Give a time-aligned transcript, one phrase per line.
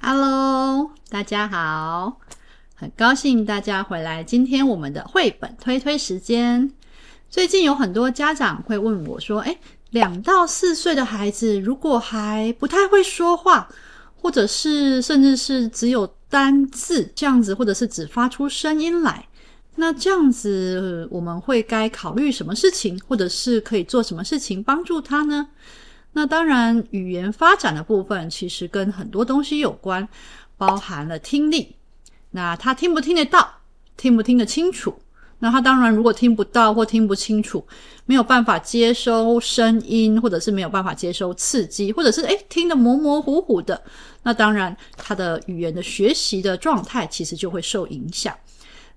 [0.00, 2.20] Hello，大家好，
[2.76, 4.22] 很高兴大家回来。
[4.22, 6.72] 今天我们的绘本推推时间。
[7.28, 9.58] 最近有很多家长会问我说：“诶，
[9.90, 13.68] 两到四岁的孩子如果还不太会说话，
[14.14, 19.26] 或者是甚至是只有单字这样子，或者是只发出声音来，
[19.74, 25.48] 那这样子我们会该考虑什么事情，或者是可以做什么事情帮助他呢？”
[26.12, 30.08] 那当然，语言发展的部分其实跟很多东西有关，
[30.56, 31.76] 包含了听力。
[32.32, 33.48] 那他听不听得到，
[33.96, 35.00] 听不听得清楚？
[35.38, 37.66] 那他当然，如果听不到或听不清楚，
[38.04, 43.80] 没有办法接收声音，或者是没有办法接收刺激，或者是诶听得模模糊糊的，
[44.22, 48.36] 那当然他的语言的学习的状态其实就会受影响。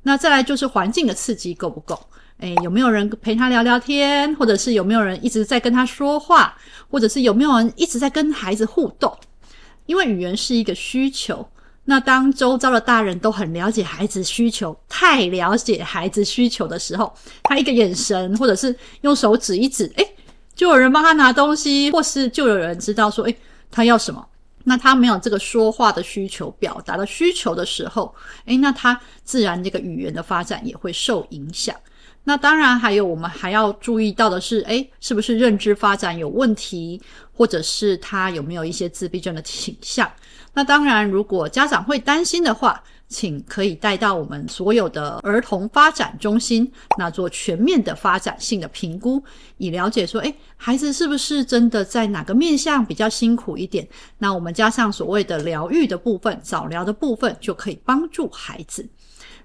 [0.02, 1.98] 那再来就是环境的刺激够不够？
[2.40, 6.58] 诶，有没有人陪他聊聊天，或者是有没有人一直在跟他说话，
[6.90, 9.16] 或者是有没有人一直在跟孩子互动？
[9.86, 11.48] 因为语言是一个需求，
[11.86, 20.16] 那当周遭的大人都很了解孩子需求，太了解孩子需求的时候，他一个眼神，或者是用手指一指，诶，
[20.56, 23.38] 就有人帮他拿东西，或是就有人知道说，诶，
[23.72, 24.26] 他要什么。
[24.66, 31.76] 那他没有这个说话的需求、表达的需求的时候，诶，那他自然这个语言的发展也会受影响。
[32.26, 37.02] 那当然，还有我们还要注意到的是，诶，是不是认知发展有问题，
[37.34, 40.10] 或者是他有没有一些自闭症的倾向？
[40.54, 49.22] 那当然，如果家长会担心的话，请可以带到我们所有的儿童发展中心，那做全面的发展性的评估，
[49.58, 53.86] 以了解说，诶，孩子是不是真的在哪个面向比较辛苦一点？
[54.18, 58.88] 那我们加上所谓的疗愈的部分、早疗的部分，就可以帮助孩子。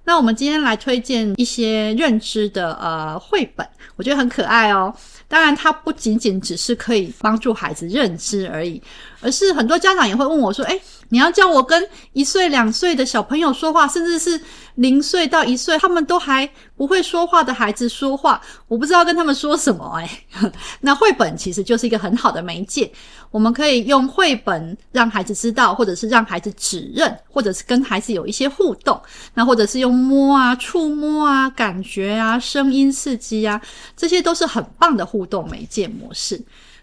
[0.09, 4.91] 那我们今天来推荐一些认知的呃绘本，我觉得很可爱哦。
[5.29, 8.83] 当然，它不仅仅只是可以帮助孩子认知而已，
[9.21, 14.41] 而是很多家长也会问我说：“诶，你要叫我跟一岁、两岁的小朋友说话，甚至是
[14.77, 20.09] 零岁到一岁，他们都还不会说话的孩子说话，我不知道跟他们说什么。”诶，
[20.81, 22.91] 那绘本其实就是一个很好的媒介，
[23.31, 28.99] 我们可以用绘本让孩子知道，或者是让孩子指认，或者是跟孩子有一些互动，
[29.35, 33.61] 那或者是用摸啊、触摸啊、感觉啊、声音刺激啊，
[33.95, 35.19] 这些都是很棒的互动。
[35.19, 36.41] 互动媒介模式。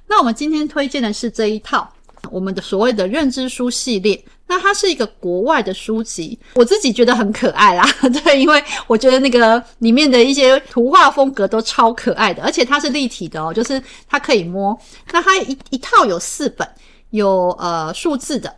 [0.07, 1.89] 那我们今天推荐的是这一套
[2.31, 4.23] 我们的所谓的认知书系列。
[4.47, 7.83] 那它是一个国外的书籍，我自己觉得很可爱啦。
[8.23, 14.79] 对，因为我觉得那个里面的一些图画风格都超可爱的，而且它是立体的哦，就是它可以摸。
[15.11, 16.67] 那它一一套有四本，
[17.09, 18.55] 有呃数字的，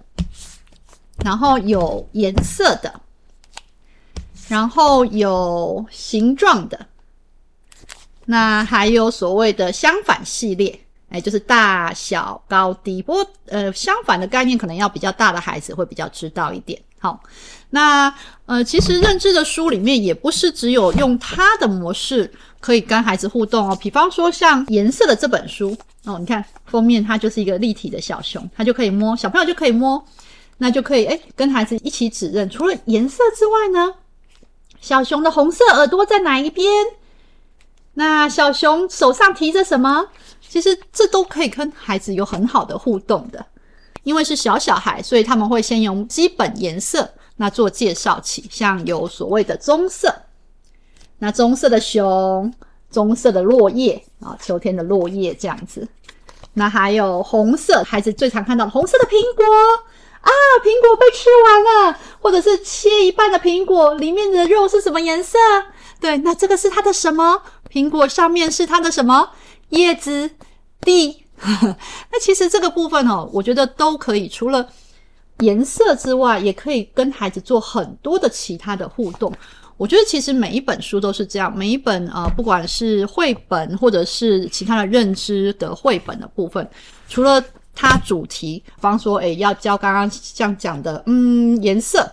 [1.24, 2.94] 然后有颜色的，
[4.50, 6.86] 然后有形状的。
[8.26, 10.78] 那还有所谓的相反系列，
[11.10, 13.02] 哎，就是大小高低。
[13.02, 16.82] 不过，呃，相反的概念可能要比较大的孩子会比较知道一点。
[17.00, 17.22] 好，
[17.70, 18.14] 那
[18.46, 22.30] 呃，其实认知的书里面也不是只有用它的模式
[22.60, 23.78] 可以跟孩子互动哦。
[23.80, 30.04] 比方说像颜色的这本书哦，你看封面它就是一个立体的小熊，它就可以摸，小朋友就可以摸，
[30.58, 32.50] 那就可以哎跟孩子一起指认。
[32.50, 33.94] 除了颜色之外呢，
[34.82, 36.68] 小熊的红色耳朵在哪一边？
[38.00, 40.06] 那小熊手上提着什么？
[40.48, 43.44] 其实这都可以跟孩子有很好的互动的，
[44.04, 50.14] 因为是小小孩，所以他们会先用基本颜色那做介绍起，像有所谓的棕色，
[51.18, 52.54] 那棕色的熊，
[52.92, 55.88] 棕色的落叶啊，秋天的落叶这样子。
[56.54, 59.44] 那还有红色，孩子最常看到的红色的苹果
[60.22, 60.30] 啊，
[60.64, 65.40] 苹果被吃完了，或者是切一半的苹果，里面的肉是什么颜色？
[66.00, 67.42] 对，那这个是它的什么？
[67.72, 69.30] 苹果上面是它的什么？
[69.70, 70.32] 叶子、
[70.82, 71.24] 蒂。
[72.12, 74.68] 那其实这个部分哦，我觉得都可以，除了
[75.40, 79.32] 颜色之外，也可以跟孩子做很多的其他的互动。
[79.78, 86.68] 我觉得其实每一本书都是这样，每一本呃，不管是绘本或者是其他的认知的绘本的部分，
[87.08, 87.40] 除了
[87.76, 92.12] 它主题，比方说，诶，要教刚刚像讲的，嗯，颜色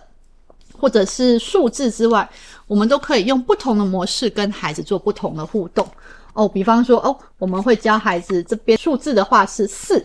[0.79, 2.29] 或者是数字之外。
[2.67, 5.87] 我们都可以用不同的模式跟孩子做不同的互动
[6.33, 6.47] 哦。
[6.47, 10.03] 比方说，哦，我们会教孩子这边数字的话是四，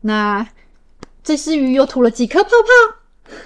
[0.00, 0.46] 那
[1.24, 2.50] 这只鱼又吐了几颗泡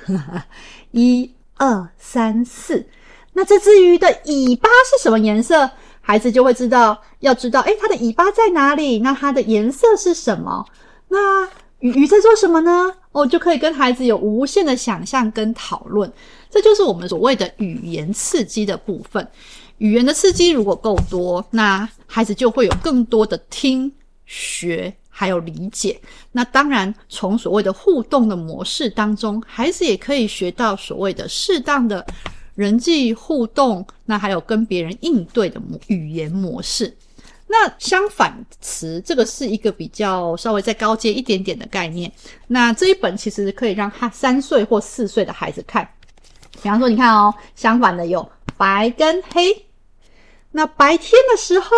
[0.07, 0.43] 泡？
[0.93, 2.87] 一二三四。
[3.33, 5.71] 那这只鱼的尾巴是什么颜色？
[6.03, 8.99] 孩子就会知道，要知道，诶，它的尾巴在哪里？
[8.99, 10.67] 那它的颜色是什么？
[11.09, 11.49] 那
[11.81, 12.93] 鱼鱼在做什么呢？
[13.13, 16.11] 哦，就可以跟孩子有无限的想象跟讨论。
[16.51, 19.27] 这就是我们所谓的语言刺激的部分。
[19.79, 23.91] 语言的刺激如果够多，那孩子就会有更多的听、
[24.27, 25.99] 学，还有理解。
[26.33, 32.07] 那当然，从所谓的互动的模式当中，孩子也可以学到所谓的适当的
[32.55, 36.95] 人际互动，那还有跟别人应对的模语言模式。
[37.53, 42.11] 那相反词，这个是一个比较稍微再高阶一点点的概念。
[42.47, 45.87] 那这一本其实可以让他三岁或四岁的孩子看。
[46.63, 49.67] 比方说，你看哦，相反的有白跟黑。
[50.53, 51.69] 那白天的时候，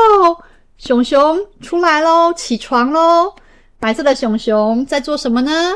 [0.76, 3.34] 熊熊出来喽，起床喽。
[3.78, 5.75] 白色的熊熊在做什么呢？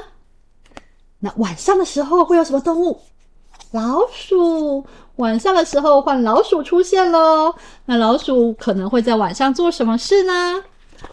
[1.21, 3.01] 那晚上的时候会有什么动物？
[3.71, 4.85] 老鼠。
[5.17, 7.55] 晚上的时候换老鼠出现喽，
[7.87, 10.63] 那老鼠可能会在晚上做什么事呢？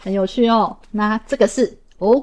[0.01, 0.75] 很有趣哦。
[0.91, 2.21] 那这个是哦，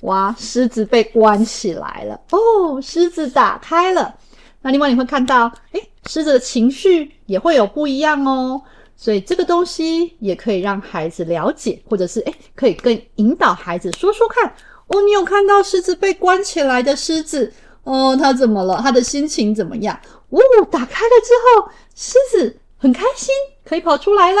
[0.00, 4.14] 哇，狮子被关起来了哦，狮子打开了。
[4.62, 8.60] 那另外你会看到，诶，狮子的情绪也会有不一样哦。
[8.96, 14.52] 所以这个东西也可以让孩子了解，或者是诶，可以更引导孩子说说看
[14.88, 15.00] 哦。
[15.02, 17.52] 你有看到狮子被关起来的狮子
[17.84, 18.16] 哦？
[18.16, 18.80] 它怎么了？
[18.82, 19.98] 它的心情怎么样？
[20.40, 23.34] 哦，打开了之后，狮子很开心，
[23.64, 24.38] 可以跑出来了。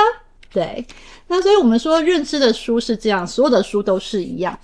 [0.52, 0.86] 对，
[1.28, 4.58] 那所以我们说认知的书是这样，所有的书都是一样，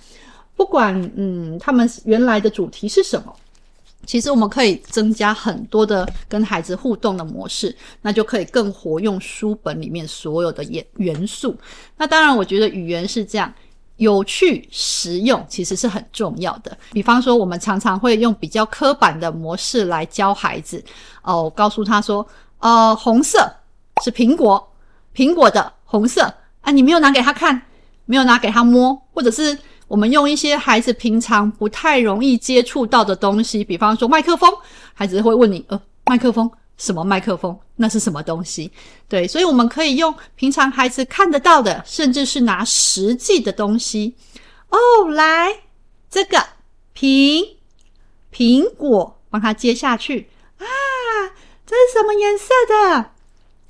[0.55, 3.35] 不管嗯，他们原来的主题是什么，
[4.05, 11.55] 其实我们可以增加很多的跟孩子互动的模式，那就可以更活用书本里面所有的元元素。
[11.97, 13.53] 那当然，我觉得语言是这样。
[13.99, 16.75] 有趣、实用其实是很重要的。
[16.91, 20.83] 比方说，我们常常会用比较刻板的模式来教孩子。
[21.21, 22.25] 哦，告诉他说
[22.59, 23.47] ：“呃，红色
[24.03, 24.71] 是苹果，
[25.13, 27.61] 苹果的红色。”啊，你没有拿给他看，
[28.05, 29.57] 没有拿给他摸，或者是
[29.87, 34.49] 我们用一些孩子平常不太容易接触到的东西，比方说麦克风，
[34.93, 36.49] 孩子会问你：“呃，麦克风。”
[36.79, 37.55] 什么麦克风？
[37.75, 38.71] 那是什么东西？
[39.07, 44.15] 对，所以我们可以用平常孩子看得到的，甚至是拿实际的东西。
[44.69, 45.61] 哦，来，
[46.09, 46.43] 这个
[46.97, 47.57] 苹
[48.33, 50.65] 苹果，帮他接下去啊！
[51.67, 53.11] 这是什么颜色的？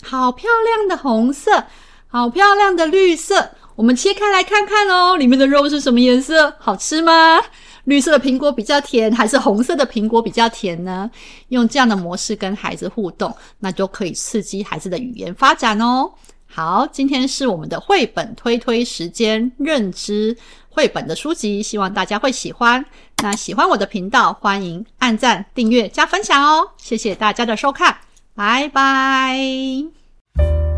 [0.04, 1.66] 好漂亮的红色，
[2.08, 3.52] 好漂亮的绿色。
[3.76, 6.56] 我们切开来看看哦，里面的肉是什么颜色？
[6.60, 7.42] 好吃吗？
[7.86, 11.10] 绿色的苹果比较甜，还是红色的苹果比较甜呢？
[11.50, 16.12] 用这样的模式跟孩子互动，那就可以刺激孩子的语言发展哦。
[16.46, 20.36] 好，今天是我们的绘本推推时间，认知
[20.68, 22.84] 绘本的书籍，希望大家会喜欢。
[23.22, 26.68] 那喜欢我的频道，欢迎按赞、订阅、加分享哦。
[26.78, 27.96] 谢谢大家的收看，
[28.34, 30.69] 拜拜。